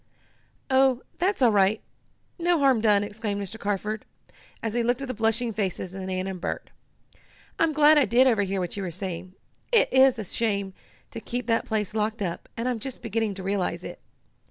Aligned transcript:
"Oh, 0.71 1.03
that's 1.19 1.43
all 1.43 1.51
right 1.51 1.79
no 2.39 2.57
harm 2.57 2.81
done!" 2.81 3.03
exclaimed 3.03 3.39
Mr. 3.39 3.59
Carford, 3.59 4.03
as 4.63 4.73
he 4.73 4.81
looked 4.81 5.03
at 5.03 5.07
the 5.07 5.13
blushing 5.13 5.53
faces 5.53 5.93
of 5.93 6.01
Nan 6.01 6.25
and 6.25 6.41
Bert. 6.41 6.71
"I'm 7.59 7.71
glad 7.71 7.99
I 7.99 8.05
did 8.05 8.25
overhear 8.25 8.59
what 8.59 8.75
you 8.75 8.81
were 8.81 8.89
saying. 8.89 9.35
It 9.71 9.93
is 9.93 10.17
a 10.17 10.23
shame 10.23 10.73
to 11.11 11.19
keep 11.19 11.45
that 11.45 11.67
place 11.67 11.93
locked 11.93 12.23
up, 12.23 12.49
and 12.57 12.67
I'm 12.67 12.79
just 12.79 13.03
beginning 13.03 13.35
to 13.35 13.43
realize 13.43 13.83
it. 13.83 13.99